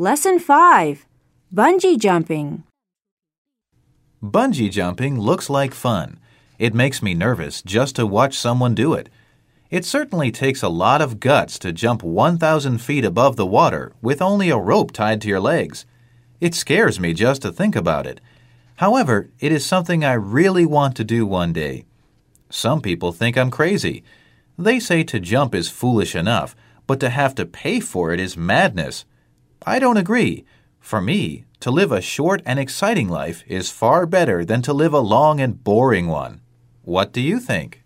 Lesson 0.00 0.38
5 0.38 1.06
Bungee 1.54 1.98
Jumping. 1.98 2.64
Bungee 4.22 4.70
jumping 4.70 5.20
looks 5.20 5.50
like 5.50 5.74
fun. 5.74 6.18
It 6.58 6.72
makes 6.72 7.02
me 7.02 7.12
nervous 7.12 7.60
just 7.60 7.96
to 7.96 8.06
watch 8.06 8.38
someone 8.38 8.74
do 8.74 8.94
it. 8.94 9.10
It 9.68 9.84
certainly 9.84 10.30
takes 10.32 10.62
a 10.62 10.70
lot 10.70 11.02
of 11.02 11.20
guts 11.20 11.58
to 11.58 11.70
jump 11.70 12.02
1,000 12.02 12.78
feet 12.78 13.04
above 13.04 13.36
the 13.36 13.44
water 13.44 13.92
with 14.00 14.22
only 14.22 14.48
a 14.48 14.56
rope 14.56 14.90
tied 14.90 15.20
to 15.20 15.28
your 15.28 15.38
legs. 15.38 15.84
It 16.40 16.54
scares 16.54 16.98
me 16.98 17.12
just 17.12 17.42
to 17.42 17.52
think 17.52 17.76
about 17.76 18.06
it. 18.06 18.22
However, 18.76 19.28
it 19.38 19.52
is 19.52 19.66
something 19.66 20.02
I 20.02 20.14
really 20.14 20.64
want 20.64 20.96
to 20.96 21.04
do 21.04 21.26
one 21.26 21.52
day. 21.52 21.84
Some 22.48 22.80
people 22.80 23.12
think 23.12 23.36
I'm 23.36 23.50
crazy. 23.50 24.02
They 24.56 24.80
say 24.80 25.04
to 25.04 25.20
jump 25.20 25.54
is 25.54 25.68
foolish 25.68 26.14
enough, 26.14 26.56
but 26.86 27.00
to 27.00 27.10
have 27.10 27.34
to 27.34 27.44
pay 27.44 27.80
for 27.80 28.14
it 28.14 28.18
is 28.18 28.34
madness. 28.34 29.04
I 29.66 29.78
don't 29.78 29.96
agree. 29.96 30.44
For 30.78 31.00
me, 31.00 31.44
to 31.60 31.70
live 31.70 31.92
a 31.92 32.00
short 32.00 32.42
and 32.46 32.58
exciting 32.58 33.08
life 33.08 33.44
is 33.46 33.70
far 33.70 34.06
better 34.06 34.44
than 34.44 34.62
to 34.62 34.72
live 34.72 34.94
a 34.94 35.00
long 35.00 35.40
and 35.40 35.62
boring 35.62 36.08
one. 36.08 36.40
What 36.82 37.12
do 37.12 37.20
you 37.20 37.38
think? 37.38 37.79